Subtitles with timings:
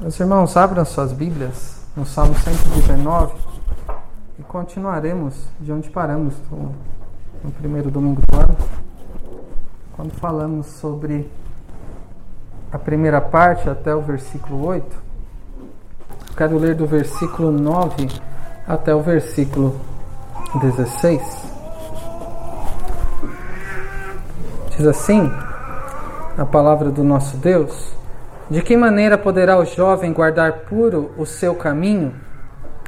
[0.00, 3.34] Meus irmãos, abram suas Bíblias no Salmo 119
[4.38, 6.74] e continuaremos de onde paramos no,
[7.44, 8.56] no primeiro domingo do ano,
[9.94, 11.30] quando falamos sobre
[12.72, 14.96] a primeira parte até o versículo 8.
[16.34, 18.08] Quero ler do versículo 9
[18.66, 19.78] até o versículo
[20.62, 21.22] 16.
[24.70, 25.30] Diz assim
[26.38, 27.99] a palavra do nosso Deus.
[28.50, 32.12] De que maneira poderá o jovem guardar puro o seu caminho,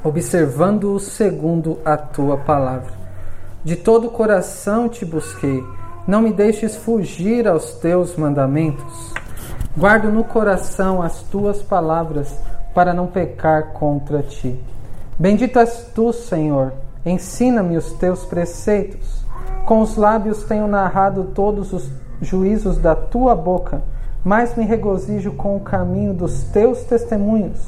[0.02, 2.92] observando-o segundo a tua palavra?
[3.62, 5.64] De todo o coração te busquei,
[6.04, 9.14] não me deixes fugir aos teus mandamentos.
[9.78, 12.36] Guardo no coração as tuas palavras,
[12.74, 14.58] para não pecar contra ti.
[15.16, 16.72] Bendito és tu, Senhor,
[17.06, 19.24] ensina-me os teus preceitos.
[19.64, 21.88] Com os lábios tenho narrado todos os
[22.20, 23.80] juízos da tua boca
[24.24, 27.60] mais me regozijo com o caminho dos teus testemunhos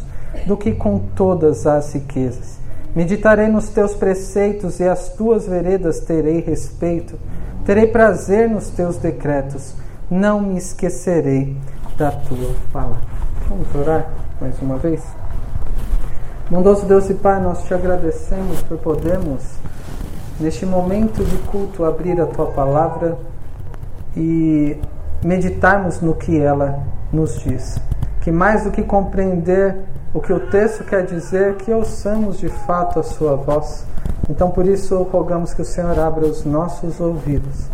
[0.47, 2.59] do que com todas as riquezas.
[2.95, 7.19] Meditarei nos teus preceitos e as tuas veredas terei respeito.
[7.65, 9.75] Terei prazer nos teus decretos.
[10.09, 11.57] Não me esquecerei
[11.97, 13.01] da tua palavra.
[13.49, 14.11] Vamos orar
[14.41, 15.03] mais uma vez?
[16.51, 19.43] Bondoso Deus e Pai, nós te agradecemos por podermos,
[20.39, 23.17] neste momento de culto, abrir a tua palavra
[24.17, 24.77] e
[25.25, 26.81] meditarmos no que ela
[27.13, 27.79] nos diz.
[28.21, 29.77] Que mais do que compreender
[30.13, 33.87] o que o texto quer dizer, que ouçamos de fato a sua voz.
[34.31, 37.69] Então, por isso, rogamos que o Senhor abra os nossos ouvidos,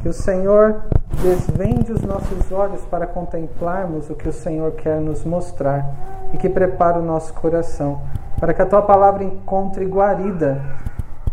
[0.00, 0.82] que o Senhor
[1.22, 6.48] desvende os nossos olhos para contemplarmos o que o Senhor quer nos mostrar e que
[6.48, 8.00] prepare o nosso coração
[8.38, 10.60] para que a tua palavra encontre guarida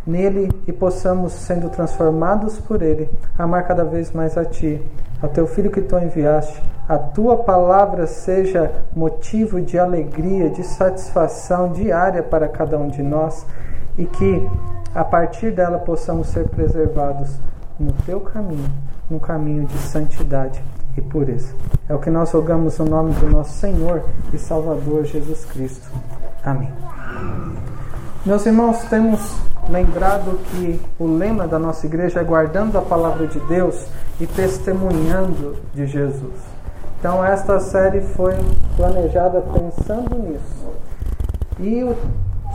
[0.06, 4.82] nele e possamos, sendo transformados por ele, amar cada vez mais a ti
[5.22, 11.72] a teu filho que tu enviaste, a tua palavra seja motivo de alegria, de satisfação
[11.72, 13.46] diária para cada um de nós
[13.98, 14.50] e que
[14.94, 17.40] a partir dela possamos ser preservados
[17.80, 18.70] no teu caminho,
[19.10, 20.62] no caminho de santidade
[20.98, 21.54] e pureza.
[21.88, 25.90] É o que nós rogamos no nome do nosso Senhor e Salvador Jesus Cristo.
[26.44, 26.72] Amém.
[28.24, 29.20] Meus irmãos, temos
[29.68, 33.88] lembrado que o lema da nossa igreja é guardando a palavra de Deus
[34.20, 36.36] e testemunhando de Jesus.
[37.00, 38.36] Então, esta série foi
[38.78, 40.70] planejada pensando nisso.
[41.60, 41.96] E o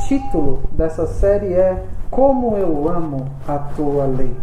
[0.07, 1.83] título dessa série é
[2.13, 4.37] Como Eu Amo a Tua Lei.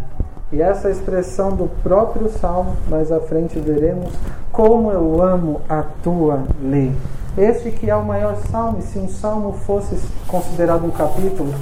[0.52, 4.12] E essa expressão do próprio Salmo, mais à frente veremos,
[4.52, 6.94] Como Eu Amo a Tua Lei.
[7.36, 11.52] Este que é o maior salmo, se um salmo fosse considerado um capítulo,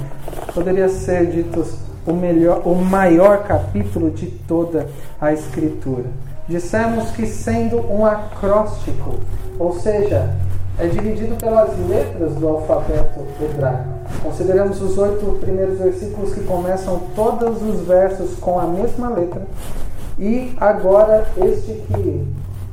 [0.53, 1.65] poderia ser dito
[2.05, 4.87] o, melhor, o maior capítulo de toda
[5.19, 6.05] a Escritura.
[6.47, 9.15] Dissemos que sendo um acróstico,
[9.57, 10.35] ou seja,
[10.77, 13.89] é dividido pelas letras do alfabeto hebraico.
[14.21, 19.41] Consideramos os oito primeiros versículos que começam todos os versos com a mesma letra.
[20.19, 22.27] E agora este que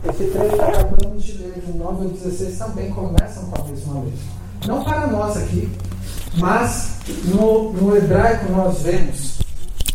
[0.08, 4.18] este trecho que acabamos de de 9 a 16, também começam com a mesma letra.
[4.66, 5.70] Não para nós aqui,
[6.36, 9.40] mas no, no hebraico nós vemos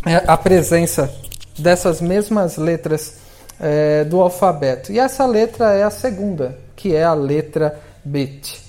[0.04, 1.12] é, a presença
[1.58, 3.14] dessas mesmas letras
[3.58, 4.92] é, do alfabeto.
[4.92, 8.64] E essa letra é a segunda, que é a letra Bet.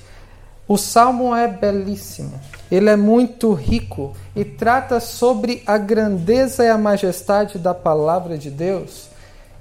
[0.67, 2.33] O salmo é belíssimo,
[2.69, 8.49] ele é muito rico e trata sobre a grandeza e a majestade da palavra de
[8.49, 9.06] Deus.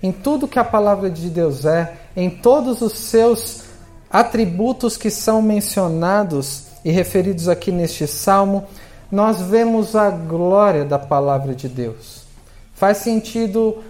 [0.02, 3.64] Em tudo que a palavra de Deus é, em todos os seus
[4.10, 8.64] atributos que são mencionados e referidos aqui neste salmo,
[9.10, 12.24] nós vemos a glória da palavra de Deus.
[12.74, 13.82] Faz sentido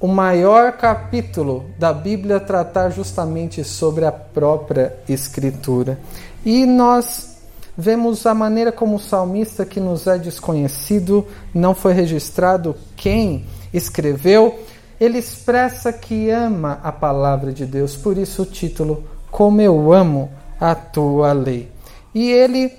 [0.00, 5.98] o maior capítulo da Bíblia tratar justamente sobre a própria Escritura.
[6.44, 7.36] E nós
[7.76, 14.58] vemos a maneira como o salmista, que nos é desconhecido, não foi registrado quem escreveu,
[15.00, 20.30] ele expressa que ama a palavra de Deus, por isso o título, Como Eu Amo
[20.60, 21.72] a Tua Lei.
[22.14, 22.70] E ele,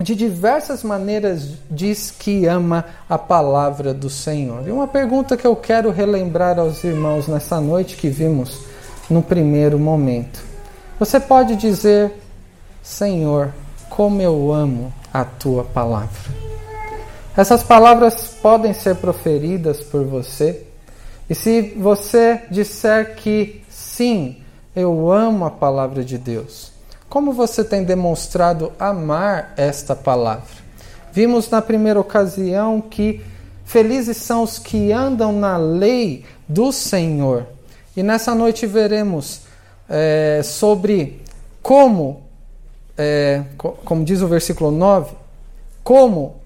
[0.00, 4.66] de diversas maneiras, diz que ama a palavra do Senhor.
[4.66, 8.60] E uma pergunta que eu quero relembrar aos irmãos nessa noite que vimos
[9.10, 10.42] no primeiro momento.
[10.98, 12.10] Você pode dizer,
[12.82, 13.52] Senhor,
[13.90, 16.32] como eu amo a tua palavra.
[17.36, 20.66] Essas palavras podem ser proferidas por você.
[21.28, 24.36] E se você disser que sim,
[24.76, 26.72] eu amo a palavra de Deus,
[27.08, 30.64] como você tem demonstrado amar esta palavra?
[31.12, 33.22] Vimos na primeira ocasião que
[33.64, 37.46] felizes são os que andam na lei do Senhor.
[37.96, 39.42] E nessa noite veremos
[39.88, 41.22] é, sobre
[41.62, 42.22] como,
[42.98, 45.14] é, como diz o versículo 9,
[45.82, 46.36] como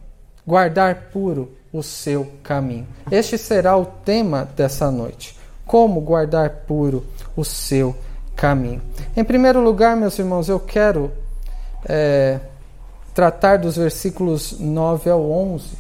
[0.47, 2.87] guardar puro o seu caminho.
[3.11, 5.37] Este será o tema dessa noite.
[5.67, 7.05] Como guardar puro
[7.37, 7.95] o seu
[8.35, 8.81] caminho.
[9.17, 11.11] Em primeiro lugar, meus irmãos, eu quero
[11.85, 12.39] é,
[13.15, 15.71] tratar dos versículos 9 ao 11.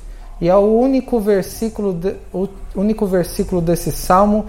[0.40, 4.46] E é o único versículo, de, o único versículo desse salmo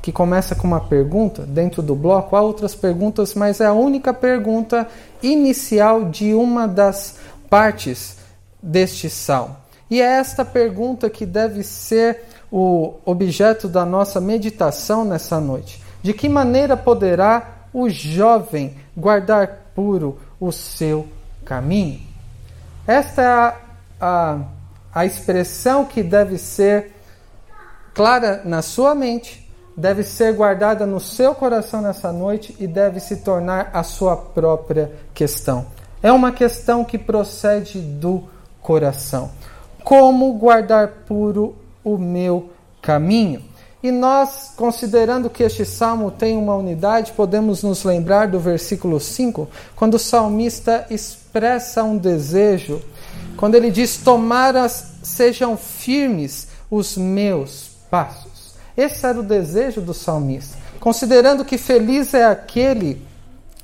[0.00, 2.34] que começa com uma pergunta dentro do bloco.
[2.34, 4.88] Há outras perguntas, mas é a única pergunta
[5.22, 7.16] inicial de uma das
[7.48, 8.16] partes
[8.60, 9.61] deste salmo.
[9.92, 15.82] E é esta pergunta que deve ser o objeto da nossa meditação nessa noite.
[16.02, 21.06] De que maneira poderá o jovem guardar puro o seu
[21.44, 22.00] caminho?
[22.86, 23.56] Esta é a,
[24.00, 24.38] a,
[24.94, 26.92] a expressão que deve ser
[27.92, 29.46] clara na sua mente
[29.76, 34.90] deve ser guardada no seu coração nessa noite e deve se tornar a sua própria
[35.12, 35.66] questão.
[36.02, 38.24] É uma questão que procede do
[38.62, 39.30] coração.
[39.84, 42.50] Como guardar puro o meu
[42.80, 43.42] caminho?
[43.82, 49.48] E nós, considerando que este salmo tem uma unidade, podemos nos lembrar do versículo 5,
[49.74, 52.80] quando o salmista expressa um desejo,
[53.36, 58.54] quando ele diz: Tomaras sejam firmes os meus passos.
[58.76, 60.56] Esse era o desejo do salmista.
[60.78, 63.02] Considerando que feliz é aquele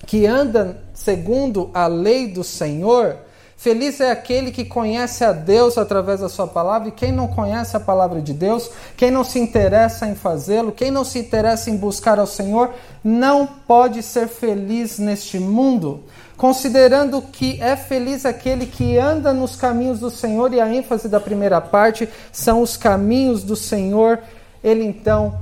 [0.04, 3.16] que anda segundo a lei do Senhor,
[3.58, 7.76] feliz é aquele que conhece a Deus através da sua palavra, e quem não conhece
[7.76, 11.76] a palavra de Deus, quem não se interessa em fazê-lo, quem não se interessa em
[11.76, 12.70] buscar ao Senhor,
[13.04, 16.04] não pode ser feliz neste mundo.
[16.38, 21.20] Considerando que é feliz aquele que anda nos caminhos do Senhor, e a ênfase da
[21.20, 24.20] primeira parte são os caminhos do Senhor
[24.62, 25.38] ele então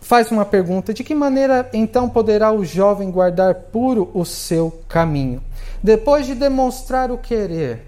[0.00, 5.42] faz uma pergunta: de que maneira então poderá o jovem guardar puro o seu caminho?
[5.84, 7.82] Depois de demonstrar o querer,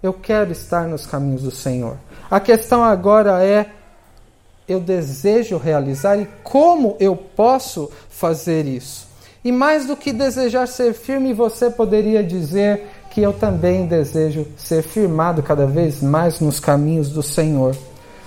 [0.00, 1.96] eu quero estar nos caminhos do Senhor.
[2.30, 3.72] A questão agora é:
[4.68, 9.08] eu desejo realizar e como eu posso fazer isso?
[9.44, 14.84] E mais do que desejar ser firme, você poderia dizer que eu também desejo ser
[14.84, 17.76] firmado cada vez mais nos caminhos do Senhor.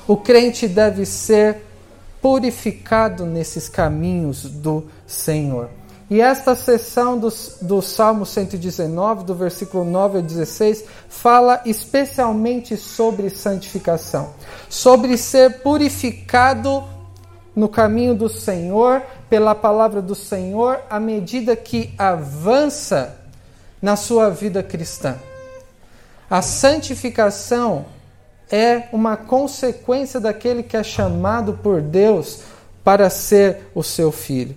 [0.06, 1.63] O crente deve ser
[2.21, 5.69] purificado nesses caminhos do Senhor.
[6.09, 7.27] E esta sessão do,
[7.62, 14.33] do Salmo 119, do versículo 9 ao 16, fala especialmente sobre santificação,
[14.69, 16.83] sobre ser purificado
[17.54, 23.18] no caminho do Senhor, pela palavra do Senhor, à medida que avança
[23.81, 25.18] na sua vida cristã.
[26.30, 27.86] A santificação
[28.50, 32.42] é uma consequência daquele que é chamado por Deus
[32.81, 34.56] para ser o seu filho.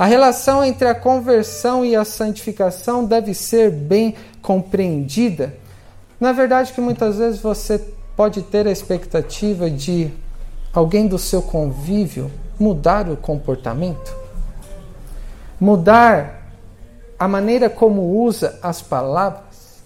[0.00, 5.52] A relação entre a conversão e a santificação deve ser bem compreendida.
[6.18, 7.78] Na verdade, que muitas vezes você
[8.16, 10.10] pode ter a expectativa de
[10.72, 14.16] alguém do seu convívio mudar o comportamento,
[15.60, 16.50] mudar
[17.18, 19.82] a maneira como usa as palavras,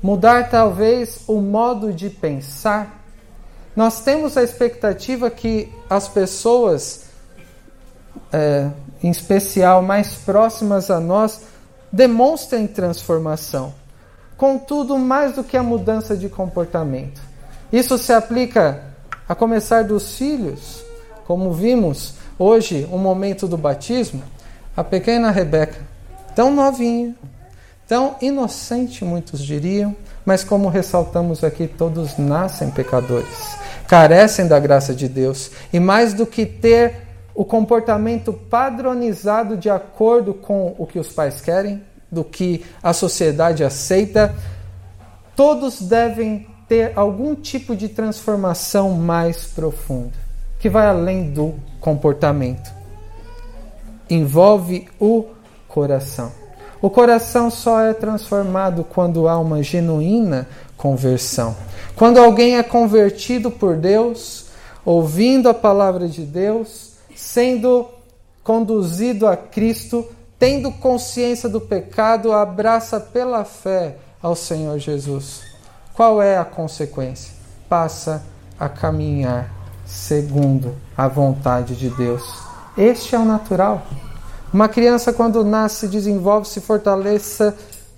[0.00, 3.02] mudar talvez o modo de pensar.
[3.74, 7.07] Nós temos a expectativa que as pessoas,
[8.32, 8.68] é,
[9.02, 11.42] em especial mais próximas a nós,
[11.92, 13.72] demonstrem transformação.
[14.36, 17.20] Contudo, mais do que a mudança de comportamento.
[17.72, 18.82] Isso se aplica
[19.28, 20.84] a começar dos filhos,
[21.26, 24.22] como vimos hoje, o momento do batismo,
[24.76, 25.80] a pequena Rebeca,
[26.34, 27.14] tão novinha,
[27.88, 33.56] Tão inocente, muitos diriam, mas como ressaltamos aqui, todos nascem pecadores,
[33.86, 37.07] carecem da graça de Deus, e mais do que ter
[37.38, 41.80] o comportamento padronizado de acordo com o que os pais querem,
[42.10, 44.34] do que a sociedade aceita,
[45.36, 50.14] todos devem ter algum tipo de transformação mais profunda,
[50.58, 52.72] que vai além do comportamento.
[54.10, 55.26] Envolve o
[55.68, 56.32] coração.
[56.82, 61.54] O coração só é transformado quando há uma genuína conversão.
[61.94, 64.46] Quando alguém é convertido por Deus,
[64.84, 66.87] ouvindo a palavra de Deus,
[67.18, 67.88] sendo
[68.44, 70.06] conduzido a Cristo,
[70.38, 75.42] tendo consciência do pecado, abraça pela fé ao Senhor Jesus.
[75.94, 77.34] Qual é a consequência?
[77.68, 78.22] Passa
[78.58, 79.52] a caminhar
[79.84, 82.22] segundo a vontade de Deus.
[82.76, 83.84] Este é o natural.
[84.52, 87.52] Uma criança, quando nasce, se desenvolve, se fortalece,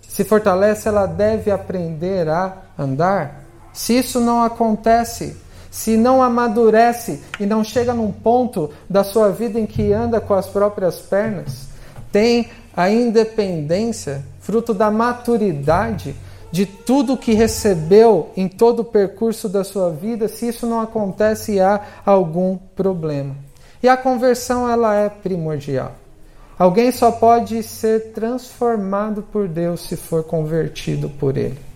[0.09, 3.45] se fortalece, ela deve aprender a andar.
[3.73, 5.37] Se isso não acontece,
[5.71, 10.35] se não amadurece e não chega num ponto da sua vida em que anda com
[10.35, 11.69] as próprias pernas,
[12.11, 16.15] tem a independência, fruto da maturidade
[16.50, 21.61] de tudo que recebeu em todo o percurso da sua vida, se isso não acontece,
[21.61, 23.37] há algum problema.
[23.83, 25.93] E a conversão ela é primordial.
[26.59, 31.70] Alguém só pode ser transformado por Deus se for convertido por Ele.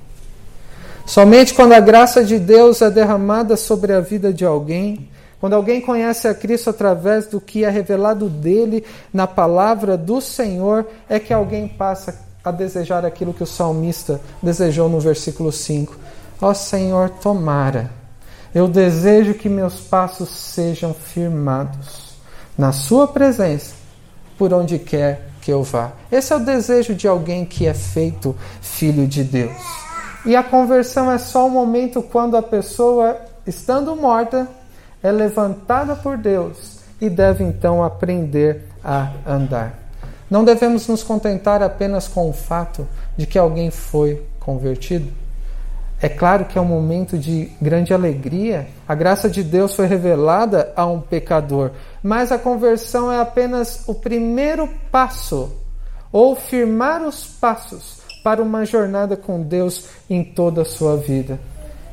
[1.07, 5.09] Somente quando a graça de Deus é derramada sobre a vida de alguém,
[5.39, 8.83] quando alguém conhece a Cristo através do que é revelado dele
[9.13, 14.89] na palavra do Senhor, é que alguém passa a desejar aquilo que o salmista desejou
[14.89, 15.95] no versículo 5.
[16.41, 17.91] Ó Senhor, tomara,
[18.55, 22.15] eu desejo que meus passos sejam firmados
[22.57, 23.75] na Sua presença,
[24.39, 25.93] por onde quer que eu vá.
[26.11, 29.84] Esse é o desejo de alguém que é feito filho de Deus.
[30.27, 34.49] E a conversão é só o momento quando a pessoa, estando morta,
[35.03, 39.79] é levantada por Deus e deve então aprender a andar.
[40.31, 42.89] Não devemos nos contentar apenas com o fato
[43.19, 45.13] de que alguém foi convertido.
[46.01, 48.67] É claro que é um momento de grande alegria.
[48.89, 51.71] A graça de Deus foi revelada a um pecador,
[52.03, 55.53] mas a conversão é apenas o primeiro passo,
[56.11, 57.94] ou firmar os passos
[58.25, 61.39] para uma jornada com Deus em toda a sua vida.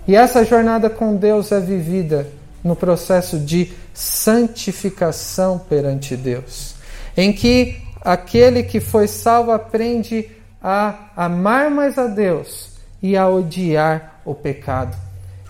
[0.07, 2.25] E essa jornada com Deus é vivida
[2.63, 6.75] no processo de santificação perante Deus,
[7.17, 10.31] em que aquele que foi salvo aprende
[10.63, 12.69] a amar mais a Deus
[13.03, 14.95] e a odiar o pecado.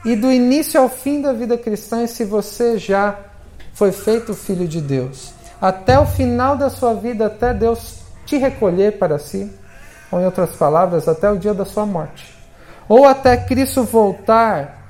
[0.04, 3.20] E do início ao fim da vida cristã, se você já
[3.74, 8.98] foi feito filho de Deus, até o final da sua vida, até Deus te recolher
[8.98, 9.52] para si,
[10.12, 12.36] ou em outras palavras, até o dia da sua morte,
[12.88, 14.82] ou até Cristo voltar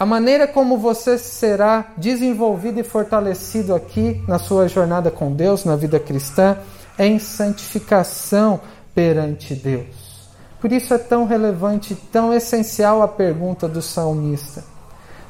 [0.00, 5.76] a maneira como você será desenvolvido e fortalecido aqui na sua jornada com Deus, na
[5.76, 6.56] vida cristã,
[6.96, 8.60] é em santificação
[8.94, 10.30] perante Deus.
[10.58, 14.64] Por isso é tão relevante, tão essencial a pergunta do salmista.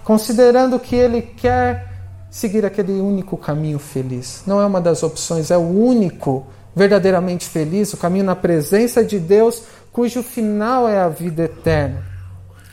[0.05, 1.89] Considerando que ele quer
[2.31, 4.45] seguir aquele único caminho feliz.
[4.47, 9.19] Não é uma das opções, é o único verdadeiramente feliz, o caminho na presença de
[9.19, 9.63] Deus,
[9.93, 12.05] cujo final é a vida eterna.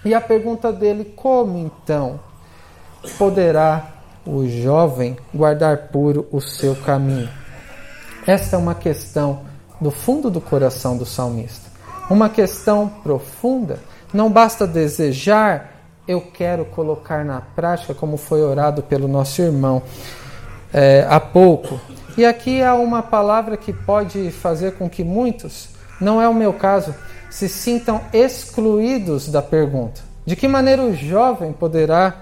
[0.06, 2.20] E a pergunta dele: como então
[3.18, 3.94] poderá
[4.26, 7.30] o jovem guardar puro o seu caminho?
[8.26, 9.42] Esta é uma questão
[9.80, 11.70] do fundo do coração do salmista.
[12.10, 13.80] Uma questão profunda.
[14.14, 15.74] Não basta desejar,
[16.08, 19.84] eu quero colocar na prática, como foi orado pelo nosso irmão
[20.74, 21.80] é, há pouco.
[22.18, 25.70] E aqui há uma palavra que pode fazer com que muitos,
[26.02, 26.96] não é o meu caso,
[27.30, 30.02] se sintam excluídos da pergunta.
[30.26, 32.16] De que maneira o jovem poderá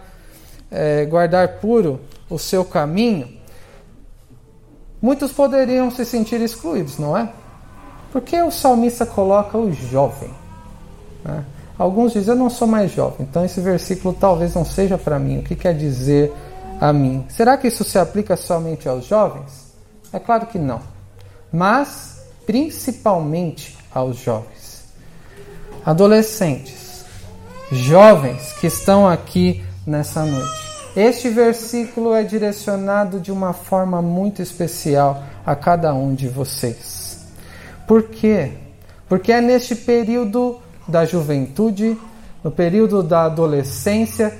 [0.69, 3.29] é, guardar puro o seu caminho?
[5.01, 7.29] Muitos poderiam se sentir excluídos, não é?
[8.11, 10.29] Por que o salmista coloca o jovem?
[11.23, 11.45] Né?
[11.77, 15.39] Alguns dizem, eu não sou mais jovem, então esse versículo talvez não seja para mim.
[15.39, 16.33] O que quer dizer
[16.81, 17.25] a mim?
[17.29, 19.64] Será que isso se aplica somente aos jovens?
[20.15, 20.81] É claro que não.
[21.51, 24.85] Mas, principalmente aos jovens
[25.85, 27.05] adolescentes,
[27.71, 30.65] jovens que estão aqui nessa noite.
[30.95, 37.25] Este versículo é direcionado de uma forma muito especial a cada um de vocês.
[37.85, 38.53] Por quê?
[39.07, 41.97] Porque é neste período da juventude,
[42.41, 44.35] no período da adolescência,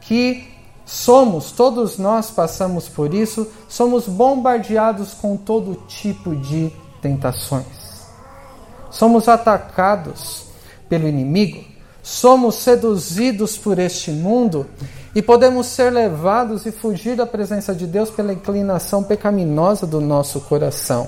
[0.00, 0.48] que
[0.88, 8.06] somos, todos nós passamos por isso, somos bombardeados com todo tipo de tentações.
[8.90, 10.44] Somos atacados
[10.88, 11.62] pelo inimigo,
[12.02, 14.66] somos seduzidos por este mundo
[15.14, 20.40] e podemos ser levados e fugir da presença de Deus pela inclinação pecaminosa do nosso
[20.40, 21.06] coração.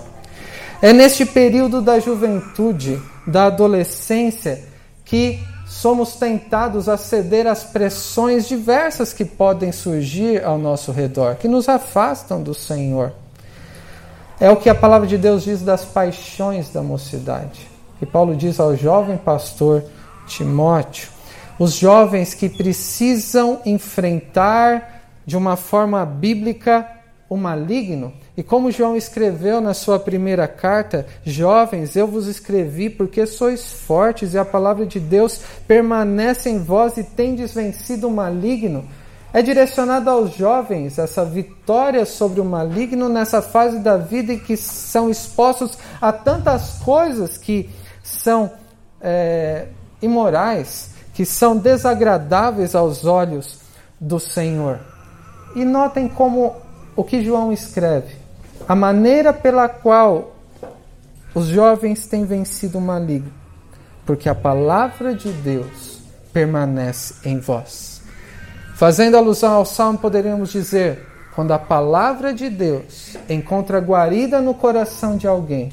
[0.82, 4.62] É neste período da juventude, da adolescência,
[5.06, 11.46] que somos tentados a ceder às pressões diversas que podem surgir ao nosso redor, que
[11.46, 13.12] nos afastam do Senhor.
[14.40, 17.68] É o que a palavra de Deus diz das paixões da mocidade.
[18.02, 19.84] E Paulo diz ao jovem pastor
[20.26, 21.08] Timóteo,
[21.56, 26.84] os jovens que precisam enfrentar de uma forma bíblica
[27.30, 28.12] o maligno.
[28.36, 34.34] E como João escreveu na sua primeira carta, jovens, eu vos escrevi porque sois fortes
[34.34, 38.84] e a palavra de Deus permanece em vós e tendes vencido o maligno.
[39.32, 44.56] É direcionado aos jovens essa vitória sobre o maligno nessa fase da vida em que
[44.56, 47.70] são expostos a tantas coisas que
[48.02, 48.50] são
[49.00, 49.68] é,
[50.02, 53.60] imorais, que são desagradáveis aos olhos
[54.00, 54.80] do Senhor.
[55.54, 56.56] E notem como
[56.96, 58.14] o que João escreve,
[58.68, 60.36] a maneira pela qual
[61.34, 63.32] os jovens têm vencido o maligno,
[64.04, 66.00] porque a palavra de Deus
[66.32, 68.00] permanece em vós.
[68.74, 75.16] Fazendo alusão ao salmo, poderíamos dizer: quando a palavra de Deus encontra guarida no coração
[75.16, 75.72] de alguém,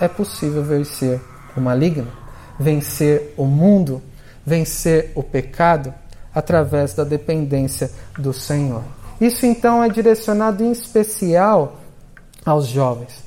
[0.00, 1.20] é possível vencer
[1.56, 2.10] o maligno,
[2.58, 4.02] vencer o mundo,
[4.44, 5.94] vencer o pecado
[6.34, 8.82] através da dependência do Senhor.
[9.20, 11.76] Isso então é direcionado em especial
[12.44, 13.22] aos jovens,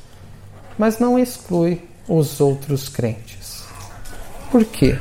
[0.78, 3.64] mas não exclui os outros crentes.
[4.52, 4.98] Por quê?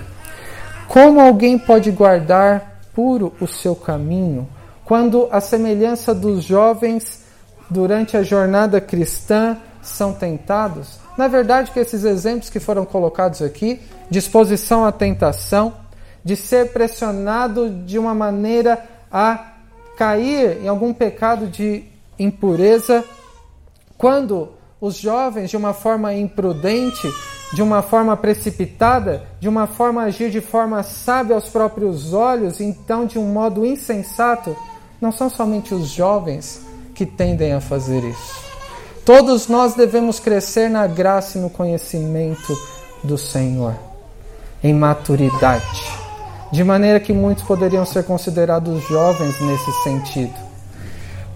[0.89, 4.47] Como alguém pode guardar puro o seu caminho
[4.85, 7.23] quando a semelhança dos jovens
[7.71, 11.01] durante a jornada cristã são tentados?
[11.17, 13.81] Na verdade, que esses exemplos que foram colocados aqui,
[14.11, 15.75] disposição à tentação,
[16.25, 19.52] de ser pressionado de uma maneira a
[19.97, 21.85] cair em algum pecado de
[22.19, 23.05] impureza,
[23.97, 27.09] quando os jovens, de uma forma imprudente,
[27.53, 33.07] de uma forma precipitada, de uma forma agir de forma sábia aos próprios olhos, então
[33.07, 34.57] de um modo insensato,
[35.01, 36.63] não são somente os jovens
[36.95, 38.43] que tendem a fazer isso.
[39.05, 42.57] Todos nós devemos crescer na graça e no conhecimento
[43.03, 43.75] do Senhor,
[44.63, 46.02] em maturidade
[46.53, 50.35] de maneira que muitos poderiam ser considerados jovens nesse sentido.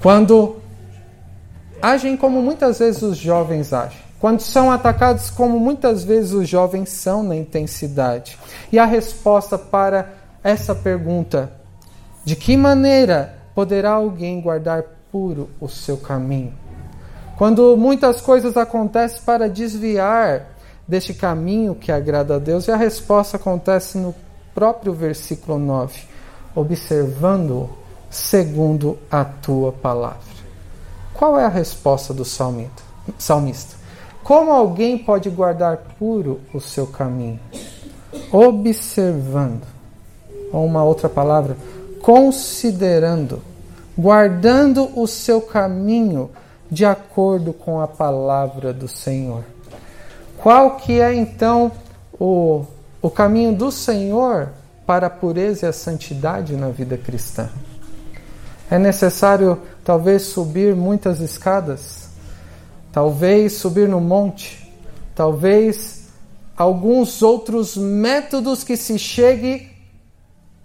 [0.03, 0.57] Quando
[1.81, 6.91] agem como muitas vezes os jovens agem, quando são atacados como muitas vezes os jovens
[6.91, 8.39] são na intensidade.
[8.71, 10.13] E a resposta para
[10.45, 11.51] essa pergunta:
[12.23, 16.53] de que maneira poderá alguém guardar puro o seu caminho?
[17.39, 20.47] Quando muitas coisas acontecem para desviar
[20.87, 24.15] deste caminho que agrada a Deus, e a resposta acontece no
[24.57, 26.01] próprio versículo 9,
[26.55, 27.69] observando
[28.09, 30.35] segundo a tua palavra.
[31.13, 32.83] Qual é a resposta do salmista?
[34.25, 37.39] Como alguém pode guardar puro o seu caminho?
[38.33, 39.67] Observando.
[40.51, 41.55] Ou uma outra palavra,
[42.01, 43.43] considerando,
[43.97, 46.31] guardando o seu caminho
[46.71, 49.45] de acordo com a palavra do Senhor.
[50.39, 51.71] Qual que é então
[52.19, 52.65] o
[53.07, 54.49] o caminho do Senhor
[54.85, 57.49] para a pureza e a santidade na vida cristã.
[58.69, 62.09] É necessário, talvez, subir muitas escadas,
[62.91, 64.73] talvez subir no monte,
[65.15, 66.09] talvez
[66.57, 69.71] alguns outros métodos que se chegue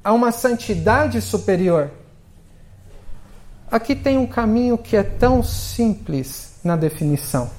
[0.03, 1.91] a uma santidade superior.
[3.69, 7.51] Aqui tem um caminho que é tão simples na definição,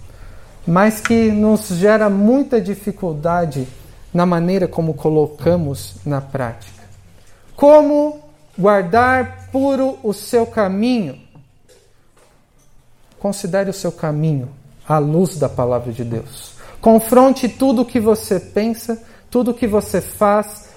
[0.66, 3.68] mas que nos gera muita dificuldade
[4.12, 6.82] na maneira como colocamos na prática.
[7.56, 8.20] Como
[8.56, 11.18] guardar puro o seu caminho?
[13.18, 14.48] Considere o seu caminho
[14.86, 16.52] à luz da palavra de Deus.
[16.80, 20.70] Confronte tudo o que você pensa, tudo o que você faz,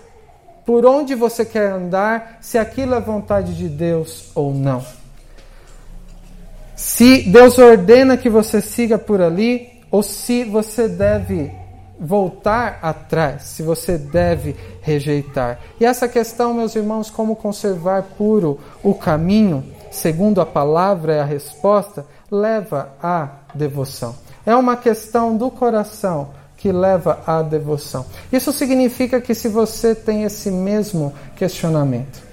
[0.66, 4.86] por onde você quer andar, se aquilo é vontade de Deus ou não.
[6.76, 11.52] Se Deus ordena que você siga por ali, ou se você deve
[12.00, 15.60] voltar atrás, se você deve rejeitar.
[15.80, 21.26] E essa questão, meus irmãos, como conservar puro o caminho, segundo a palavra é a
[21.26, 24.16] resposta, leva à devoção.
[24.46, 28.06] É uma questão do coração que leva à devoção.
[28.32, 32.24] Isso significa que se você tem esse mesmo questionamento,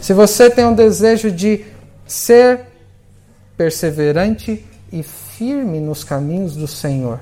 [0.00, 1.64] se você tem um desejo de
[2.06, 2.60] ser
[3.56, 7.20] perseverante e firme nos caminhos do Senhor,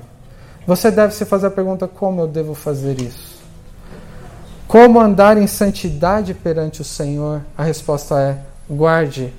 [0.65, 3.33] você deve se fazer a pergunta: como eu devo fazer isso?
[4.67, 7.41] Como andar em santidade perante o Senhor?
[7.57, 9.33] A resposta é: guarde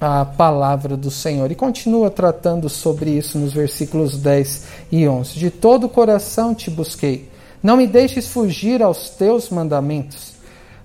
[0.00, 1.50] a palavra do Senhor.
[1.50, 5.38] E continua tratando sobre isso nos versículos 10 e 11.
[5.38, 7.30] De todo o coração te busquei.
[7.62, 10.34] Não me deixes fugir aos teus mandamentos.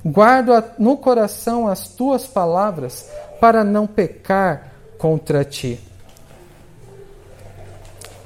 [0.03, 3.07] Guardo no coração as tuas palavras
[3.39, 5.79] para não pecar contra ti.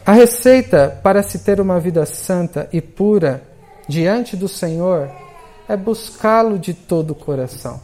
[0.05, 3.41] A receita para se ter uma vida santa e pura
[3.87, 5.09] diante do Senhor
[5.67, 7.81] é buscá-lo de todo o coração.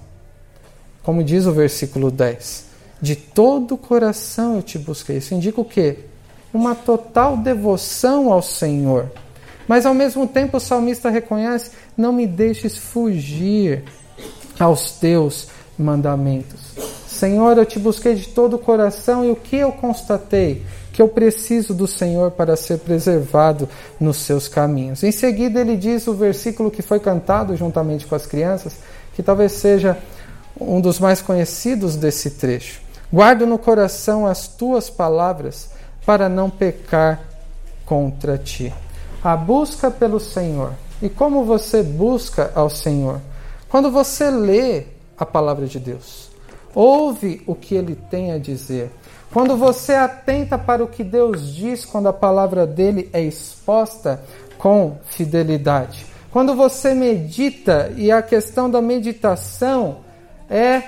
[1.01, 2.65] Como diz o versículo 10:
[3.01, 5.17] De todo o coração eu te busquei.
[5.17, 5.97] Isso indica o quê?
[6.53, 9.11] Uma total devoção ao Senhor.
[9.67, 13.83] Mas ao mesmo tempo o salmista reconhece: Não me deixes fugir
[14.59, 16.59] aos teus mandamentos.
[17.07, 20.63] Senhor, eu te busquei de todo o coração e o que eu constatei?
[21.01, 23.67] Eu preciso do Senhor para ser preservado
[23.99, 25.03] nos seus caminhos.
[25.03, 28.73] Em seguida, ele diz o versículo que foi cantado juntamente com as crianças,
[29.13, 29.97] que talvez seja
[30.59, 32.81] um dos mais conhecidos desse trecho.
[33.11, 35.69] Guardo no coração as tuas palavras
[36.05, 37.21] para não pecar
[37.85, 38.73] contra ti.
[39.23, 40.73] A busca pelo Senhor.
[41.01, 43.19] E como você busca ao Senhor?
[43.67, 44.83] Quando você lê
[45.17, 46.29] a palavra de Deus,
[46.73, 48.91] ouve o que ele tem a dizer.
[49.33, 54.21] Quando você atenta para o que Deus diz quando a palavra dele é exposta
[54.57, 56.05] com fidelidade.
[56.31, 59.97] Quando você medita, e a questão da meditação
[60.49, 60.83] é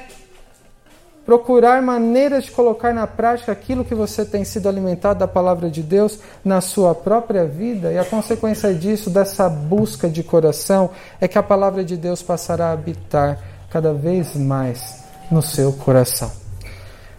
[1.26, 5.82] procurar maneiras de colocar na prática aquilo que você tem sido alimentado da palavra de
[5.82, 11.38] Deus na sua própria vida, e a consequência disso, dessa busca de coração, é que
[11.38, 16.43] a palavra de Deus passará a habitar cada vez mais no seu coração.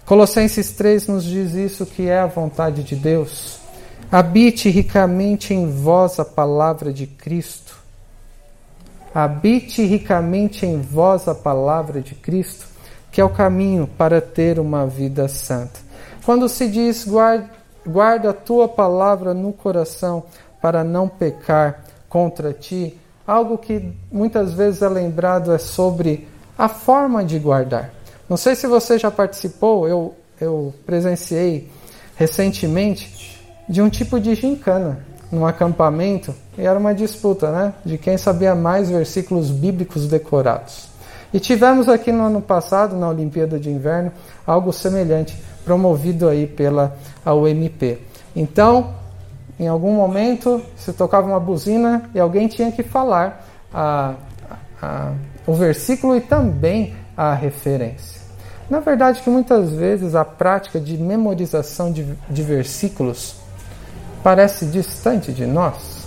[0.06, 3.58] Colossenses 3 nos diz isso que é a vontade de Deus.
[4.12, 7.76] Habite ricamente em vós a palavra de Cristo.
[9.14, 12.74] Habite ricamente em vós a palavra de Cristo
[13.14, 15.78] que é o caminho para ter uma vida santa.
[16.26, 17.48] Quando se diz guarda,
[17.86, 20.24] guarda a tua palavra no coração
[20.60, 26.26] para não pecar contra ti, algo que muitas vezes é lembrado é sobre
[26.58, 27.92] a forma de guardar.
[28.28, 31.70] Não sei se você já participou, eu, eu presenciei
[32.16, 37.74] recentemente de um tipo de gincana num acampamento e era uma disputa, né?
[37.84, 40.88] De quem sabia mais versículos bíblicos decorados.
[41.32, 44.12] E tivemos aqui no ano passado, na Olimpíada de Inverno,
[44.46, 47.98] algo semelhante, promovido aí pela UMP.
[48.37, 48.94] Então,
[49.58, 54.14] em algum momento, se tocava uma buzina e alguém tinha que falar a,
[54.80, 55.12] a,
[55.46, 58.22] o versículo e também a referência.
[58.68, 63.37] Na verdade, que muitas vezes a prática de memorização de, de versículos
[64.22, 66.05] parece distante de nós.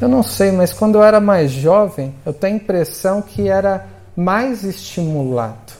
[0.00, 3.86] Eu não sei, mas quando eu era mais jovem, eu tenho a impressão que era
[4.16, 5.72] mais estimulado.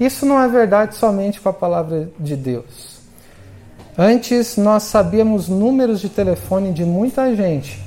[0.00, 2.94] Isso não é verdade somente com a palavra de Deus.
[3.96, 7.80] Antes nós sabíamos números de telefone de muita gente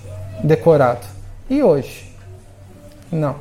[0.43, 1.06] decorado.
[1.49, 2.12] E hoje?
[3.12, 3.36] Não.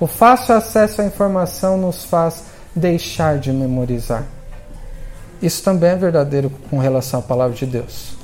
[0.00, 4.24] O fácil acesso à informação nos faz deixar de memorizar.
[5.40, 8.14] Isso também é verdadeiro com relação à palavra de Deus.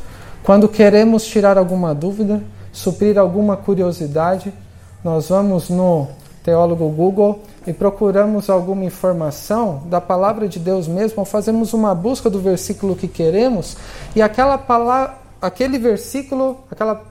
[0.43, 4.53] Quando queremos tirar alguma dúvida, suprir alguma curiosidade,
[5.05, 6.09] nós vamos no
[6.43, 12.31] teólogo Google e procuramos alguma informação da palavra de Deus mesmo, ou fazemos uma busca
[12.31, 13.77] do versículo que queremos,
[14.17, 17.03] e aquela palavra, aquele versículo, aquela,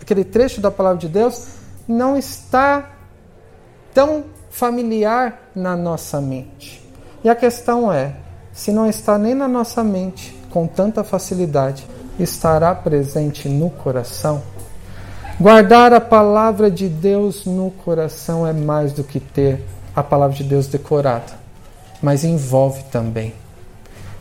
[0.00, 1.46] aquele trecho da palavra de Deus
[1.88, 2.97] não está
[3.98, 6.80] tão familiar na nossa mente.
[7.24, 8.12] E a questão é,
[8.52, 11.84] se não está nem na nossa mente com tanta facilidade,
[12.16, 14.40] estará presente no coração?
[15.40, 19.64] Guardar a palavra de Deus no coração é mais do que ter
[19.96, 21.32] a palavra de Deus decorada,
[22.00, 23.34] mas envolve também.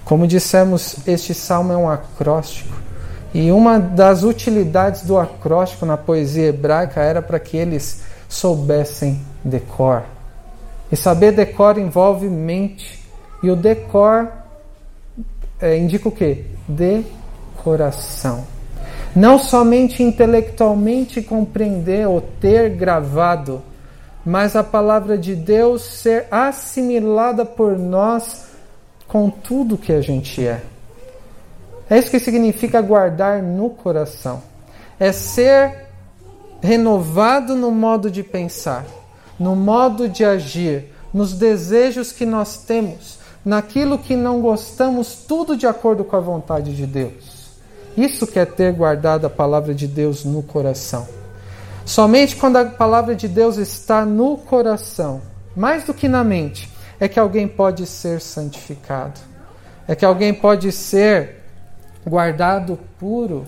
[0.04, 2.76] Como dissemos, este salmo é um acróstico,
[3.32, 10.04] e uma das utilidades do acróstico na poesia hebraica era para que eles soubessem decor.
[10.92, 13.04] E saber decor envolve mente,
[13.42, 14.32] e o decor
[15.60, 16.46] é, indica o quê?
[16.68, 18.46] Decoração
[19.18, 23.64] não somente intelectualmente compreender ou ter gravado,
[24.24, 28.46] mas a palavra de Deus ser assimilada por nós
[29.08, 30.62] com tudo que a gente é.
[31.90, 34.44] É isso que significa guardar no coração.
[35.00, 35.88] É ser
[36.62, 38.86] renovado no modo de pensar,
[39.40, 45.66] no modo de agir, nos desejos que nós temos, naquilo que não gostamos, tudo de
[45.66, 47.38] acordo com a vontade de Deus.
[47.96, 51.08] Isso quer ter guardado a palavra de Deus no coração.
[51.86, 55.22] Somente quando a palavra de Deus está no coração,
[55.56, 56.70] mais do que na mente,
[57.00, 59.20] é que alguém pode ser santificado.
[59.88, 61.44] É que alguém pode ser
[62.06, 63.46] guardado puro,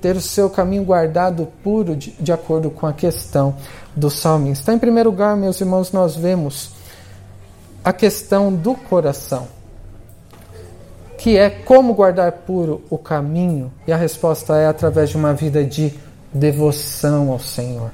[0.00, 3.56] ter o seu caminho guardado puro de, de acordo com a questão
[3.94, 4.62] do salmista.
[4.64, 6.70] Então, em primeiro lugar, meus irmãos, nós vemos
[7.84, 9.48] a questão do coração
[11.18, 13.72] que é como guardar puro o caminho?
[13.86, 15.92] E a resposta é através de uma vida de
[16.32, 17.90] devoção ao Senhor,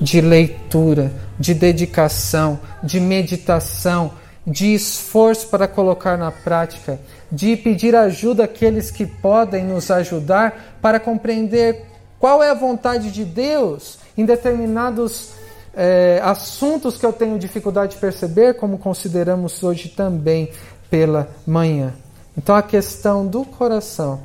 [0.00, 4.10] de leitura, de dedicação, de meditação,
[4.44, 6.98] de esforço para colocar na prática,
[7.30, 11.86] de pedir ajuda àqueles que podem nos ajudar para compreender
[12.18, 15.32] qual é a vontade de Deus em determinados
[15.74, 20.50] é, assuntos que eu tenho dificuldade de perceber, como consideramos hoje também
[20.90, 21.94] pela manhã.
[22.36, 24.20] Então a questão do coração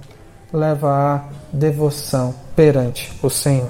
[0.51, 3.69] leva à devoção perante o Senhor.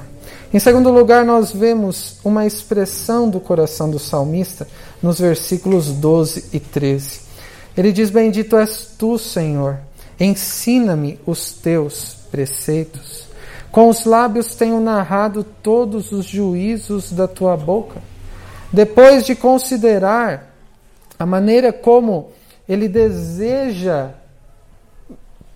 [0.53, 4.67] Em segundo lugar, nós vemos uma expressão do coração do salmista
[5.01, 7.24] nos versículos 12 e 13.
[7.77, 9.79] Ele diz: Bendito és tu, Senhor,
[10.19, 13.25] ensina-me os teus preceitos.
[13.71, 18.01] Com os lábios tenho narrado todos os juízos da tua boca.
[18.71, 20.55] Depois de considerar
[21.19, 22.31] a maneira como
[22.67, 24.11] ele deseja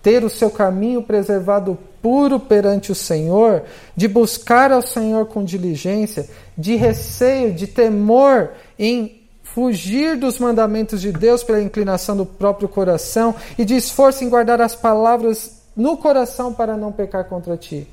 [0.02, 3.64] ter o seu caminho preservado puro perante o Senhor,
[3.96, 9.19] de buscar ao Senhor com diligência, de receio, de temor em
[9.54, 14.62] fugir dos mandamentos de Deus pela inclinação do próprio coração e de esforço em guardar
[14.62, 17.88] as palavras no coração para não pecar contra ti.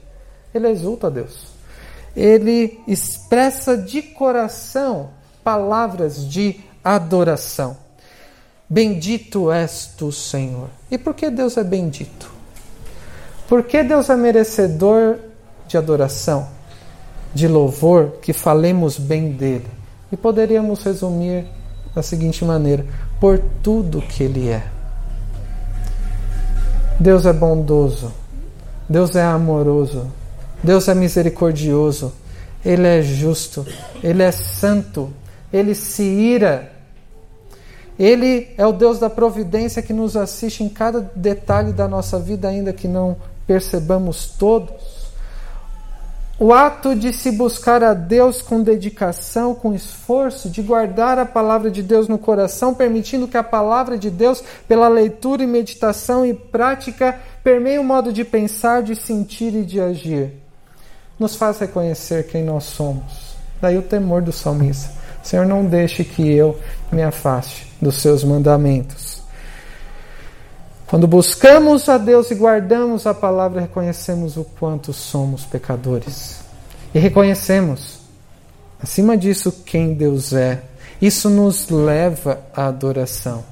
[0.55, 1.47] Ele exulta a Deus.
[2.15, 5.11] Ele expressa de coração
[5.45, 7.77] palavras de adoração.
[8.69, 10.69] Bendito és tu, Senhor.
[10.91, 12.31] E por que Deus é bendito?
[13.49, 15.19] Por que Deus é merecedor
[15.69, 16.49] de adoração,
[17.33, 19.76] de louvor, que falemos bem dele?
[20.11, 21.47] E poderíamos resumir
[21.95, 22.85] da seguinte maneira:
[23.21, 24.67] por tudo que ele é.
[26.99, 28.13] Deus é bondoso,
[28.89, 30.07] Deus é amoroso,
[30.63, 32.13] Deus é misericordioso,
[32.65, 33.67] Ele é justo,
[34.03, 35.11] Ele é santo,
[35.53, 36.73] Ele se ira
[37.99, 42.49] ele é o Deus da providência que nos assiste em cada detalhe da nossa vida,
[42.49, 43.17] ainda que não
[43.47, 44.96] percebamos todos.
[46.39, 51.71] O ato de se buscar a Deus com dedicação, com esforço, de guardar a palavra
[51.71, 56.35] de Deus no coração, permitindo que a palavra de Deus, pela leitura e meditação e
[56.35, 60.35] prática, permeie o modo de pensar, de sentir e de agir,
[61.19, 63.35] nos faz reconhecer quem nós somos.
[63.59, 64.93] Daí o temor do salmista.
[65.23, 66.59] Senhor, não deixe que eu
[66.93, 69.16] me afaste dos seus mandamentos.
[70.87, 76.39] Quando buscamos a Deus e guardamos a palavra, reconhecemos o quanto somos pecadores.
[76.95, 77.99] E reconhecemos,
[78.81, 80.63] acima disso, quem Deus é.
[81.03, 83.43] Isso nos leva à adoração.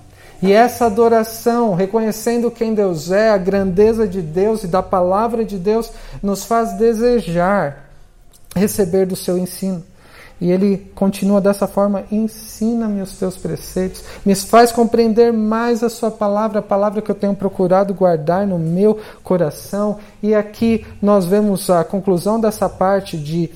[0.40, 5.58] E essa adoração, reconhecendo quem Deus é, a grandeza de Deus e da palavra de
[5.58, 5.90] Deus,
[6.22, 7.88] nos faz desejar
[8.54, 9.82] receber do seu ensino.
[10.40, 16.10] E ele continua dessa forma: ensina-me os teus preceitos, me faz compreender mais a sua
[16.10, 19.98] palavra, a palavra que eu tenho procurado guardar no meu coração.
[20.22, 23.50] E aqui nós vemos a conclusão dessa parte de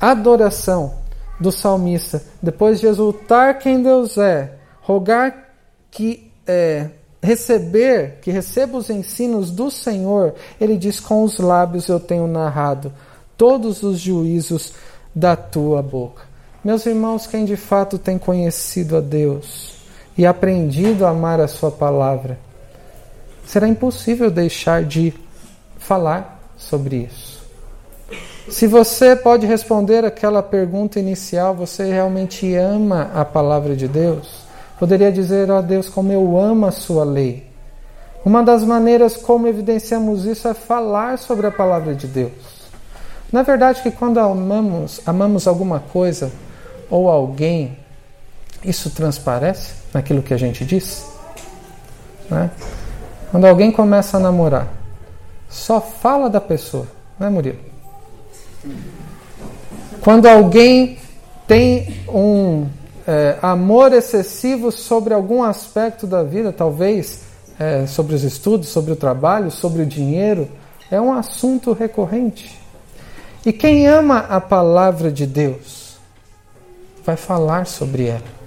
[0.00, 0.94] adoração
[1.38, 2.22] do salmista.
[2.42, 5.50] Depois de exultar quem Deus é, rogar
[5.90, 6.90] que é,
[7.22, 12.92] receber, que receba os ensinos do Senhor, ele diz: com os lábios eu tenho narrado
[13.42, 14.72] todos os juízos
[15.14, 16.22] da tua boca.
[16.64, 19.74] Meus irmãos, quem de fato tem conhecido a Deus
[20.16, 22.38] e aprendido a amar a Sua palavra,
[23.44, 25.12] será impossível deixar de
[25.78, 27.42] falar sobre isso.
[28.48, 34.42] Se você pode responder aquela pergunta inicial, você realmente ama a palavra de Deus?
[34.78, 37.46] Poderia dizer, ó oh Deus, como eu amo a Sua lei.
[38.24, 42.61] Uma das maneiras como evidenciamos isso é falar sobre a palavra de Deus.
[43.32, 46.30] Na verdade, que quando amamos, amamos alguma coisa
[46.90, 47.78] ou alguém,
[48.62, 51.10] isso transparece naquilo que a gente diz?
[52.30, 52.50] Né?
[53.30, 54.68] Quando alguém começa a namorar,
[55.48, 56.86] só fala da pessoa,
[57.18, 57.58] não é, Murilo?
[60.02, 60.98] Quando alguém
[61.46, 62.66] tem um
[63.06, 67.22] é, amor excessivo sobre algum aspecto da vida, talvez
[67.58, 70.48] é, sobre os estudos, sobre o trabalho, sobre o dinheiro,
[70.90, 72.61] é um assunto recorrente.
[73.44, 75.96] E quem ama a palavra de Deus
[77.04, 78.42] vai falar sobre ela.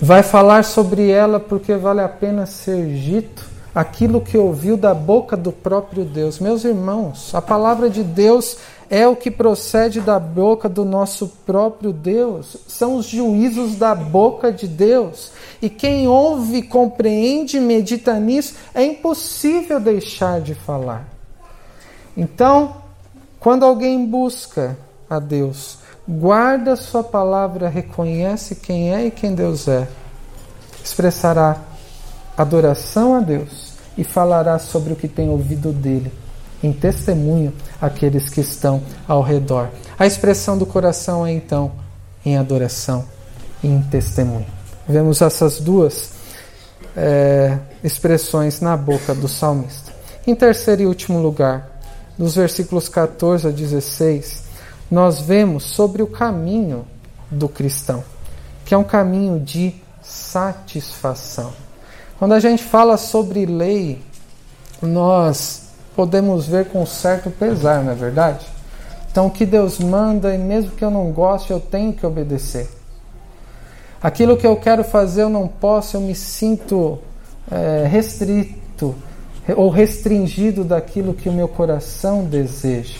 [0.00, 3.44] Vai falar sobre ela porque vale a pena ser dito
[3.74, 6.38] aquilo que ouviu da boca do próprio Deus.
[6.38, 8.56] Meus irmãos, a palavra de Deus
[8.90, 14.50] é o que procede da boca do nosso próprio Deus, são os juízos da boca
[14.50, 15.30] de Deus.
[15.60, 21.06] E quem ouve, compreende, medita nisso, é impossível deixar de falar.
[22.16, 22.87] Então,
[23.40, 24.76] quando alguém busca
[25.08, 29.88] a Deus, guarda Sua palavra, reconhece quem é e quem Deus é,
[30.82, 31.56] expressará
[32.36, 36.12] adoração a Deus e falará sobre o que tem ouvido dele,
[36.62, 39.68] em testemunho àqueles que estão ao redor.
[39.98, 41.72] A expressão do coração é então
[42.24, 43.04] em adoração
[43.62, 44.46] e em testemunho.
[44.88, 46.12] Vemos essas duas
[46.96, 49.92] é, expressões na boca do salmista.
[50.26, 51.77] Em terceiro e último lugar,
[52.18, 54.44] nos versículos 14 a 16,
[54.90, 56.84] nós vemos sobre o caminho
[57.30, 58.02] do cristão,
[58.64, 61.52] que é um caminho de satisfação.
[62.18, 64.02] Quando a gente fala sobre lei,
[64.82, 68.46] nós podemos ver com certo pesar, não é verdade?
[69.10, 72.68] Então, o que Deus manda, e mesmo que eu não goste, eu tenho que obedecer.
[74.02, 76.98] Aquilo que eu quero fazer, eu não posso, eu me sinto
[77.50, 78.94] é, restrito,
[79.56, 82.98] ou restringido daquilo que o meu coração deseja.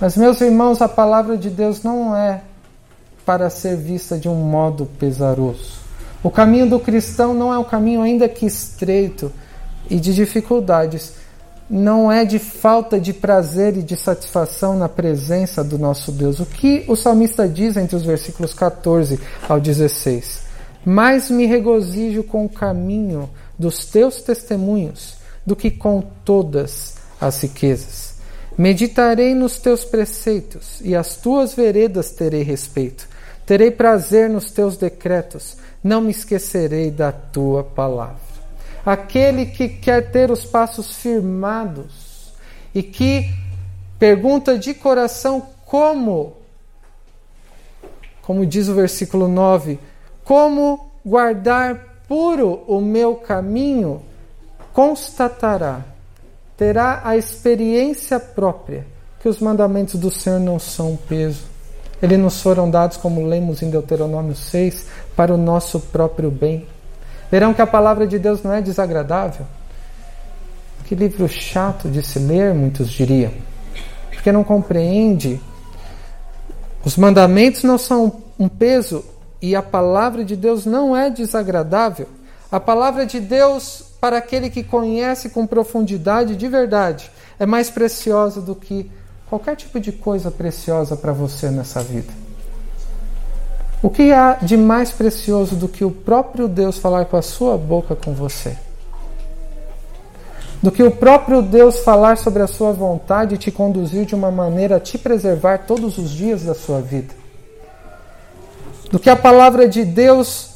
[0.00, 2.42] Mas, meus irmãos, a palavra de Deus não é
[3.24, 5.78] para ser vista de um modo pesaroso.
[6.22, 9.32] O caminho do cristão não é um caminho ainda que estreito
[9.88, 11.12] e de dificuldades.
[11.68, 16.38] Não é de falta de prazer e de satisfação na presença do nosso Deus.
[16.38, 19.18] O que o salmista diz entre os versículos 14
[19.48, 20.42] ao 16?
[20.84, 25.15] Mais me regozijo com o caminho dos teus testemunhos
[25.46, 28.16] do que com todas as riquezas.
[28.58, 33.06] Meditarei nos teus preceitos e as tuas veredas terei respeito.
[33.46, 38.26] Terei prazer nos teus decretos, não me esquecerei da tua palavra.
[38.84, 42.32] Aquele que quer ter os passos firmados
[42.74, 43.32] e que
[43.98, 46.34] pergunta de coração como,
[48.22, 49.78] como diz o versículo 9,
[50.24, 54.02] como guardar puro o meu caminho,
[54.76, 55.80] constatará,
[56.56, 58.86] terá a experiência própria
[59.20, 61.56] que os mandamentos do Senhor não são um peso
[62.02, 64.86] eles nos foram dados, como lemos em Deuteronômio 6,
[65.16, 66.66] para o nosso próprio bem.
[67.30, 69.46] Verão que a palavra de Deus não é desagradável.
[70.84, 73.32] Que livro chato de se ler, muitos diriam.
[74.10, 75.40] Porque não compreende.
[76.84, 79.04] Os mandamentos não são um peso
[79.40, 82.08] e a palavra de Deus não é desagradável.
[82.52, 88.40] A palavra de Deus, para aquele que conhece com profundidade de verdade, é mais preciosa
[88.40, 88.88] do que
[89.28, 92.12] qualquer tipo de coisa preciosa para você nessa vida.
[93.82, 97.58] O que há de mais precioso do que o próprio Deus falar com a sua
[97.58, 98.56] boca com você?
[100.62, 104.30] Do que o próprio Deus falar sobre a sua vontade e te conduzir de uma
[104.30, 107.12] maneira a te preservar todos os dias da sua vida?
[108.88, 110.55] Do que a palavra de Deus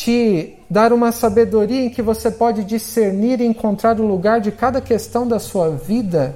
[0.00, 4.80] te dar uma sabedoria em que você pode discernir e encontrar o lugar de cada
[4.80, 6.34] questão da sua vida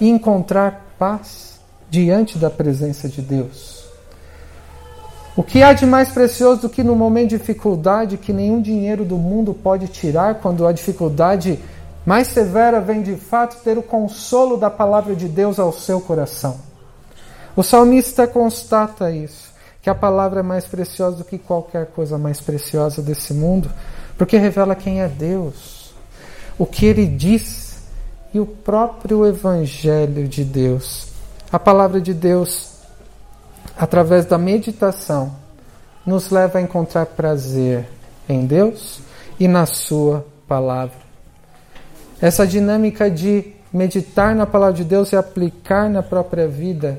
[0.00, 1.58] e encontrar paz
[1.90, 3.84] diante da presença de Deus.
[5.36, 9.04] O que há de mais precioso do que no momento de dificuldade que nenhum dinheiro
[9.04, 11.58] do mundo pode tirar quando a dificuldade
[12.06, 16.58] mais severa vem de fato ter o consolo da palavra de Deus ao seu coração?
[17.56, 19.52] O salmista constata isso,
[19.84, 23.70] que a palavra é mais preciosa do que qualquer coisa mais preciosa desse mundo,
[24.16, 25.92] porque revela quem é Deus,
[26.58, 27.82] o que ele diz
[28.32, 31.08] e o próprio Evangelho de Deus.
[31.52, 32.78] A palavra de Deus,
[33.76, 35.36] através da meditação,
[36.06, 37.86] nos leva a encontrar prazer
[38.26, 39.00] em Deus
[39.38, 40.96] e na Sua palavra.
[42.22, 46.98] Essa dinâmica de meditar na palavra de Deus e aplicar na própria vida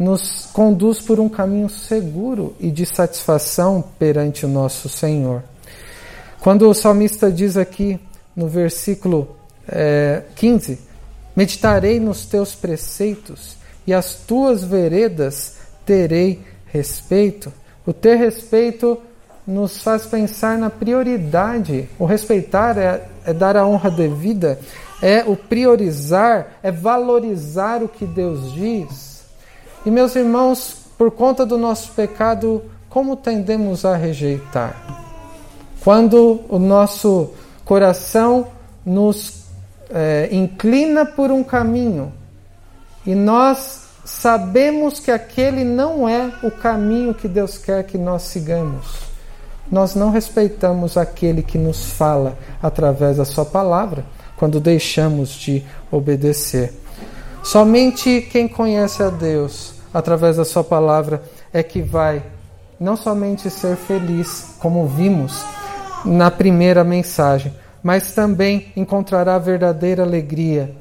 [0.00, 5.42] nos conduz por um caminho seguro e de satisfação perante o nosso Senhor.
[6.40, 8.00] Quando o salmista diz aqui
[8.34, 9.36] no versículo
[9.68, 10.78] é, 15:
[11.36, 17.52] Meditarei nos teus preceitos e as tuas veredas terei respeito.
[17.86, 18.98] O ter respeito
[19.46, 21.90] nos faz pensar na prioridade.
[21.98, 24.58] O respeitar é, é dar a honra devida,
[25.02, 29.09] é o priorizar, é valorizar o que Deus diz.
[29.84, 34.76] E meus irmãos, por conta do nosso pecado, como tendemos a rejeitar?
[35.82, 37.30] Quando o nosso
[37.64, 38.48] coração
[38.84, 39.44] nos
[39.88, 42.12] é, inclina por um caminho
[43.06, 49.10] e nós sabemos que aquele não é o caminho que Deus quer que nós sigamos,
[49.70, 54.04] nós não respeitamos aquele que nos fala através da Sua palavra
[54.36, 56.74] quando deixamos de obedecer.
[57.42, 61.22] Somente quem conhece a Deus através da Sua palavra
[61.52, 62.22] é que vai
[62.78, 65.44] não somente ser feliz, como vimos
[66.04, 70.74] na primeira mensagem, mas também encontrará verdadeira alegria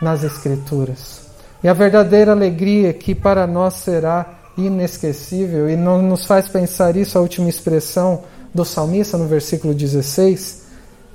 [0.00, 1.22] nas Escrituras.
[1.62, 7.16] E a verdadeira alegria que para nós será inesquecível, e não nos faz pensar isso
[7.16, 8.22] a última expressão
[8.54, 10.62] do salmista no versículo 16,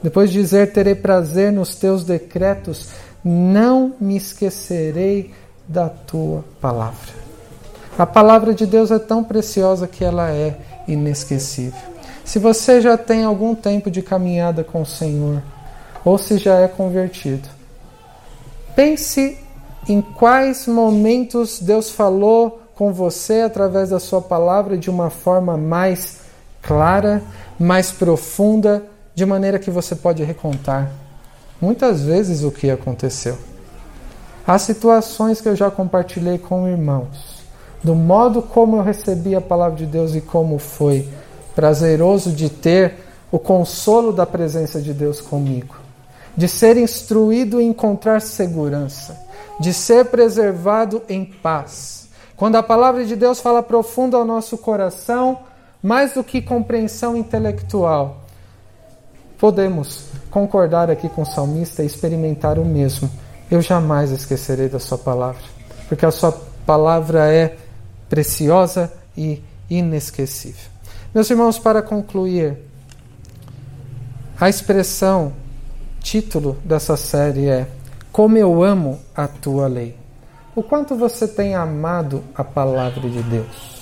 [0.02, 2.90] depois de dizer: Terei prazer nos teus decretos,
[3.28, 5.34] não me esquecerei
[5.68, 7.14] da tua palavra.
[8.00, 10.58] A palavra de Deus é tão preciosa que ela é
[10.88, 11.80] inesquecível.
[12.24, 15.42] Se você já tem algum tempo de caminhada com o Senhor,
[16.06, 17.50] ou se já é convertido,
[18.76, 19.38] pense
[19.90, 26.20] em quais momentos Deus falou com você através da Sua palavra de uma forma mais
[26.62, 27.22] clara,
[27.60, 28.84] mais profunda,
[29.16, 31.07] de maneira que você pode recontar
[31.62, 33.38] muitas vezes o que aconteceu.
[34.46, 37.44] Há situações que eu já compartilhei com irmãos,
[37.84, 41.08] do modo como eu recebi a palavra de Deus e como foi
[41.56, 42.96] prazeroso de ter
[43.32, 45.76] o consolo da presença de Deus comigo.
[46.38, 49.20] de ser instruído e encontrar segurança,
[49.60, 52.08] de ser preservado em paz.
[52.36, 55.40] Quando a palavra de Deus fala profundo ao nosso coração,
[55.82, 58.27] mais do que compreensão intelectual,
[59.38, 63.10] podemos concordar aqui com o salmista e experimentar o mesmo.
[63.50, 65.42] Eu jamais esquecerei da Sua palavra,
[65.88, 66.32] porque a Sua
[66.66, 67.58] palavra é
[68.10, 70.70] preciosa e inesquecível.
[71.14, 72.58] Meus irmãos, para concluir,
[74.40, 75.34] a expressão,
[76.00, 77.68] título dessa série é
[78.12, 79.96] Como eu amo a tua lei.
[80.56, 83.78] O quanto você tem amado a palavra de Deus.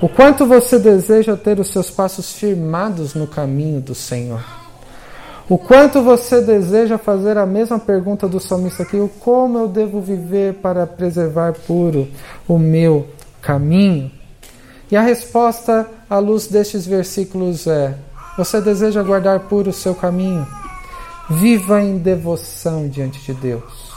[0.00, 4.57] O quanto você deseja ter os seus passos firmados no caminho do Senhor.
[5.50, 9.98] O quanto você deseja fazer a mesma pergunta do salmista aqui: o como eu devo
[9.98, 12.06] viver para preservar puro
[12.46, 13.08] o meu
[13.40, 14.10] caminho?
[14.90, 17.96] E a resposta à luz destes versículos é:
[18.36, 20.46] você deseja guardar puro o seu caminho?
[21.30, 23.90] Viva em devoção diante de Deus,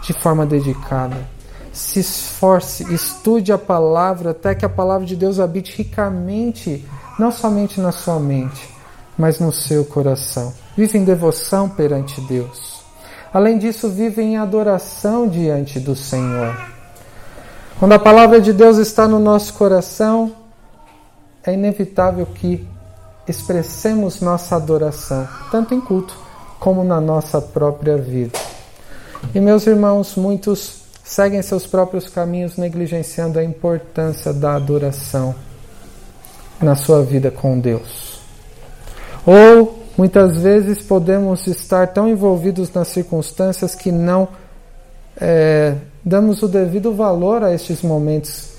[0.00, 1.28] de forma dedicada.
[1.72, 6.86] Se esforce, estude a palavra até que a palavra de Deus habite ricamente,
[7.18, 8.68] não somente na sua mente,
[9.18, 10.52] mas no seu coração.
[10.76, 12.82] Vive em devoção perante Deus.
[13.32, 16.56] Além disso, vive em adoração diante do Senhor.
[17.78, 20.32] Quando a palavra de Deus está no nosso coração,
[21.44, 22.66] é inevitável que
[23.28, 26.16] expressemos nossa adoração, tanto em culto
[26.60, 28.38] como na nossa própria vida.
[29.34, 35.34] E meus irmãos, muitos seguem seus próprios caminhos, negligenciando a importância da adoração
[36.60, 38.20] na sua vida com Deus.
[39.26, 44.28] Ou muitas vezes podemos estar tão envolvidos nas circunstâncias que não
[45.20, 45.74] é,
[46.04, 48.50] damos o devido valor a estes momentos,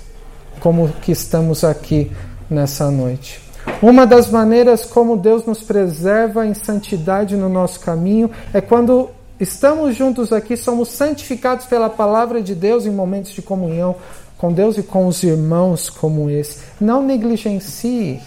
[0.60, 2.10] como que estamos aqui
[2.48, 3.40] nessa noite.
[3.82, 9.94] Uma das maneiras como Deus nos preserva em santidade no nosso caminho é quando estamos
[9.94, 13.96] juntos aqui, somos santificados pela palavra de Deus em momentos de comunhão
[14.38, 16.60] com Deus e com os irmãos como esse.
[16.80, 18.20] Não negligencie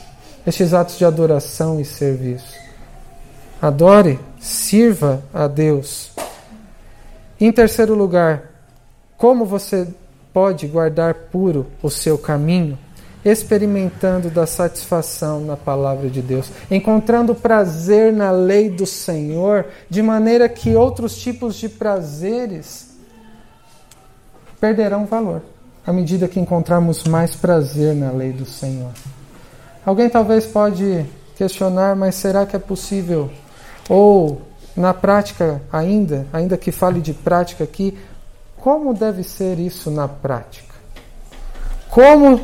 [0.45, 2.68] estes atos de adoração e serviço.
[3.61, 6.11] Adore, sirva a Deus.
[7.39, 8.43] Em terceiro lugar,
[9.17, 9.87] como você
[10.33, 12.77] pode guardar puro o seu caminho?
[13.23, 20.47] Experimentando da satisfação na palavra de Deus, encontrando prazer na lei do Senhor, de maneira
[20.47, 22.97] que outros tipos de prazeres
[24.59, 25.41] perderão valor
[25.85, 28.91] à medida que encontrarmos mais prazer na lei do Senhor.
[29.85, 31.05] Alguém talvez pode
[31.35, 33.29] questionar, mas será que é possível?
[33.89, 34.41] Ou
[34.77, 37.97] na prática ainda, ainda que fale de prática aqui,
[38.55, 40.75] como deve ser isso na prática?
[41.89, 42.39] Como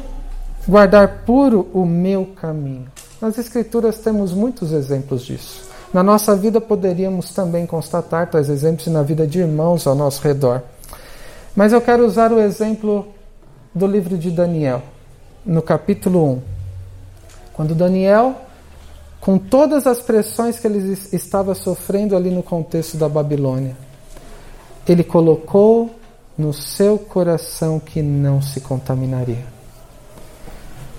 [0.68, 2.88] guardar puro o meu caminho?
[3.22, 5.70] Nas Escrituras temos muitos exemplos disso.
[5.94, 10.62] Na nossa vida poderíamos também constatar tais exemplos na vida de irmãos ao nosso redor.
[11.56, 13.08] Mas eu quero usar o exemplo
[13.74, 14.82] do livro de Daniel,
[15.46, 16.42] no capítulo 1.
[17.54, 18.36] Quando Daniel,
[19.26, 23.76] com todas as pressões que ele estava sofrendo ali no contexto da Babilônia,
[24.88, 25.90] ele colocou
[26.38, 29.44] no seu coração que não se contaminaria.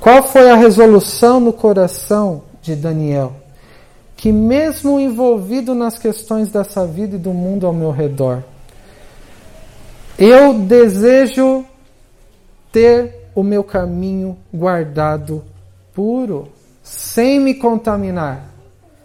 [0.01, 3.33] Qual foi a resolução no coração de Daniel?
[4.17, 8.43] Que, mesmo envolvido nas questões dessa vida e do mundo ao meu redor,
[10.19, 11.65] eu desejo
[12.73, 15.45] ter o meu caminho guardado
[15.95, 16.56] puro,
[16.87, 18.45] sem me contaminar.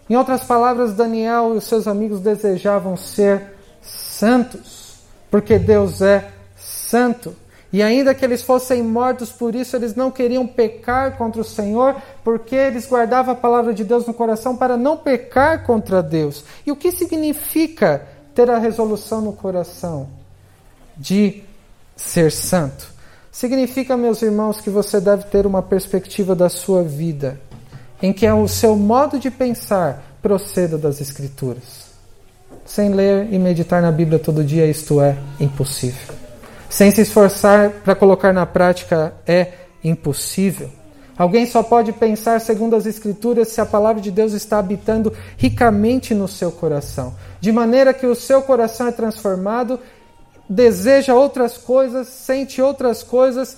[0.07, 4.99] Em outras palavras, Daniel e os seus amigos desejavam ser santos
[5.31, 7.35] porque Deus é santo.
[7.73, 11.95] E ainda que eles fossem mortos por isso, eles não queriam pecar contra o Senhor,
[12.23, 16.43] porque eles guardavam a palavra de Deus no coração para não pecar contra Deus.
[16.67, 18.05] E o que significa
[18.35, 20.09] ter a resolução no coração
[20.97, 21.43] de
[21.95, 22.91] ser santo?
[23.31, 27.39] Significa, meus irmãos, que você deve ter uma perspectiva da sua vida
[28.01, 31.91] em que o seu modo de pensar proceda das Escrituras.
[32.65, 36.15] Sem ler e meditar na Bíblia todo dia, isto é impossível.
[36.69, 39.47] Sem se esforçar para colocar na prática, é
[39.83, 40.69] impossível.
[41.17, 46.15] Alguém só pode pensar segundo as Escrituras se a palavra de Deus está habitando ricamente
[46.15, 49.79] no seu coração, de maneira que o seu coração é transformado,
[50.49, 53.57] deseja outras coisas, sente outras coisas,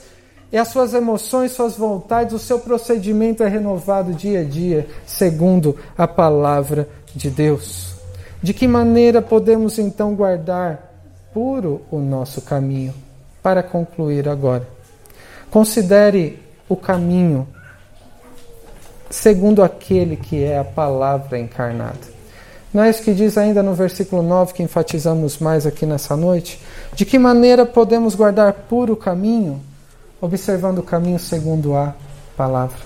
[0.54, 5.76] e as suas emoções, suas vontades, o seu procedimento é renovado dia a dia, segundo
[5.98, 7.96] a palavra de Deus.
[8.40, 10.94] De que maneira podemos então guardar
[11.34, 12.94] puro o nosso caminho?
[13.42, 14.68] Para concluir agora,
[15.50, 16.40] considere
[16.70, 17.48] o caminho
[19.10, 22.14] segundo aquele que é a palavra encarnada.
[22.72, 26.62] Não é isso que diz ainda no versículo 9 que enfatizamos mais aqui nessa noite?
[26.94, 29.73] De que maneira podemos guardar puro o caminho?
[30.24, 31.94] Observando o caminho segundo a
[32.38, 32.80] palavra.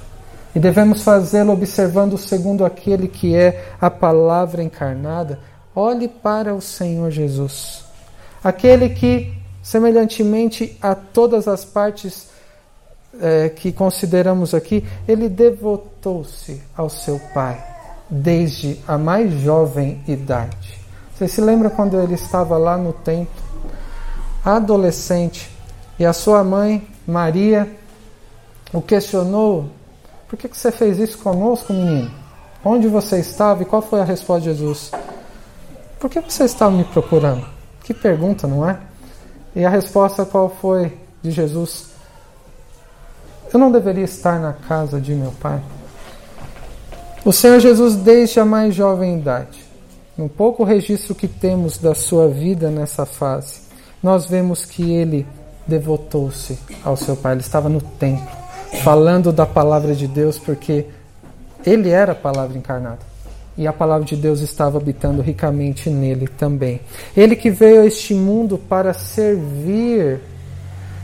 [0.56, 5.40] E devemos fazê-lo observando segundo aquele que é a palavra encarnada.
[5.76, 7.86] Olhe para o Senhor Jesus,
[8.44, 12.30] aquele que, semelhantemente a todas as partes
[13.22, 17.64] é, que consideramos aqui, ele devotou-se ao seu Pai
[18.10, 20.80] desde a mais jovem idade.
[21.14, 23.44] Você se lembra quando ele estava lá no templo,
[24.44, 25.52] adolescente,
[26.00, 27.68] e a sua mãe, Maria,
[28.74, 29.70] o questionou:
[30.28, 32.12] Por que você fez isso conosco, menino?
[32.64, 34.92] Onde você estava e qual foi a resposta de Jesus?
[36.00, 37.48] Por que você estava me procurando?
[37.84, 38.78] Que pergunta, não é?
[39.56, 41.92] E a resposta qual foi de Jesus?
[43.54, 45.62] Eu não deveria estar na casa de meu pai.
[47.24, 49.66] O Senhor Jesus, desde a mais jovem idade,
[50.18, 53.62] no pouco registro que temos da sua vida nessa fase,
[54.04, 55.26] nós vemos que ele
[55.68, 57.34] devotou-se ao seu Pai.
[57.34, 58.28] Ele estava no templo,
[58.84, 60.86] falando da palavra de Deus, porque
[61.66, 63.00] ele era a palavra encarnada.
[63.58, 66.80] E a palavra de Deus estava habitando ricamente nele também.
[67.16, 70.20] Ele que veio a este mundo para servir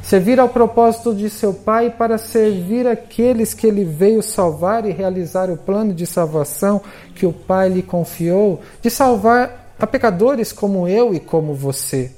[0.03, 5.49] servir ao propósito de seu Pai para servir aqueles que ele veio salvar e realizar
[5.49, 6.81] o plano de salvação
[7.15, 12.11] que o Pai lhe confiou, de salvar a pecadores como eu e como você.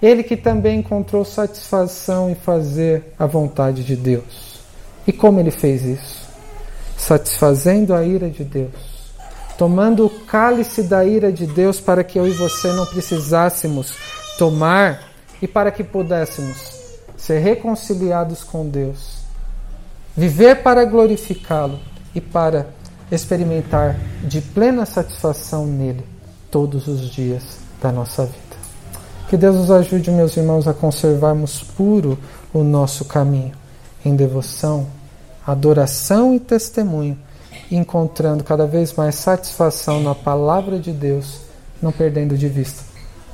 [0.00, 4.60] Ele que também encontrou satisfação em fazer a vontade de Deus.
[5.06, 6.28] E como ele fez isso?
[6.96, 9.12] Satisfazendo a ira de Deus,
[9.56, 13.94] tomando o cálice da ira de Deus para que eu e você não precisássemos
[14.38, 15.08] tomar
[15.42, 16.78] e para que pudéssemos
[17.16, 19.18] ser reconciliados com Deus,
[20.16, 21.78] viver para glorificá-lo
[22.14, 22.68] e para
[23.10, 26.04] experimentar de plena satisfação nele
[26.50, 28.47] todos os dias da nossa vida.
[29.28, 32.18] Que Deus nos ajude, meus irmãos, a conservarmos puro
[32.52, 33.52] o nosso caminho
[34.04, 34.86] em devoção,
[35.46, 37.18] adoração e testemunho,
[37.70, 41.40] encontrando cada vez mais satisfação na palavra de Deus,
[41.82, 42.82] não perdendo de vista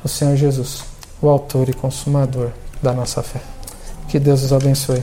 [0.02, 0.84] o Senhor Jesus,
[1.22, 2.50] o autor e consumador
[2.82, 3.40] da nossa fé.
[4.08, 5.02] Que Deus os abençoe.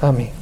[0.00, 0.32] Amém.